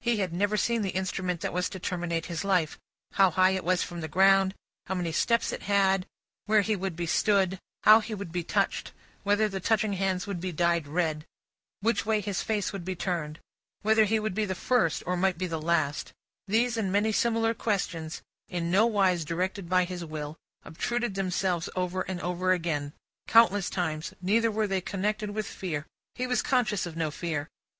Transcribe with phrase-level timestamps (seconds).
[0.00, 2.80] He had never seen the instrument that was to terminate his life.
[3.12, 6.04] How high it was from the ground, how many steps it had,
[6.46, 8.90] where he would be stood, how he would be touched,
[9.22, 11.24] whether the touching hands would be dyed red,
[11.80, 13.38] which way his face would be turned,
[13.82, 16.12] whether he would be the first, or might be the last:
[16.48, 22.20] these and many similar questions, in nowise directed by his will, obtruded themselves over and
[22.20, 22.92] over again,
[23.28, 24.12] countless times.
[24.20, 25.86] Neither were they connected with fear:
[26.16, 27.48] he was conscious of no fear.